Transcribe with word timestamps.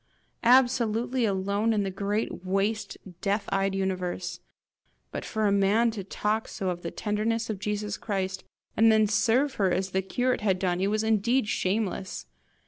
absolutely 0.41 1.25
alone 1.25 1.73
in 1.73 1.83
the 1.83 1.91
great 1.91 2.43
waste, 2.43 2.97
death 3.21 3.47
eyed 3.49 3.75
universe! 3.75 4.39
But 5.11 5.23
for 5.23 5.45
a 5.45 5.51
man 5.51 5.91
to 5.91 6.03
talk 6.03 6.47
so 6.47 6.71
of 6.71 6.81
the 6.81 6.89
tenderness 6.89 7.51
of 7.51 7.59
Jesus 7.59 7.97
Christ, 7.97 8.43
and 8.75 8.91
then 8.91 9.05
serve 9.05 9.53
her 9.61 9.69
as 9.69 9.91
the 9.91 10.01
curate 10.01 10.41
had 10.41 10.57
done 10.57 10.81
it 10.81 10.87
was 10.87 11.03
indeed 11.03 11.47
shameless! 11.47 12.25